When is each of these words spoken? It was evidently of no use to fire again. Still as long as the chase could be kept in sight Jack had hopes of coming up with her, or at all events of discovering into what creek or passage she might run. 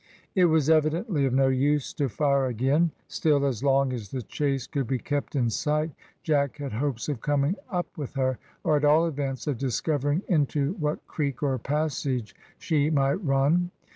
It 0.33 0.45
was 0.45 0.67
evidently 0.67 1.25
of 1.27 1.33
no 1.35 1.47
use 1.49 1.93
to 1.93 2.09
fire 2.09 2.47
again. 2.47 2.89
Still 3.07 3.45
as 3.45 3.63
long 3.63 3.93
as 3.93 4.09
the 4.09 4.23
chase 4.23 4.65
could 4.65 4.87
be 4.87 4.97
kept 4.97 5.35
in 5.35 5.51
sight 5.51 5.91
Jack 6.23 6.57
had 6.57 6.73
hopes 6.73 7.07
of 7.07 7.21
coming 7.21 7.55
up 7.69 7.95
with 7.99 8.15
her, 8.15 8.39
or 8.63 8.75
at 8.77 8.83
all 8.83 9.05
events 9.05 9.45
of 9.45 9.59
discovering 9.59 10.23
into 10.27 10.73
what 10.79 11.05
creek 11.05 11.43
or 11.43 11.55
passage 11.59 12.33
she 12.57 12.89
might 12.89 13.23
run. 13.23 13.69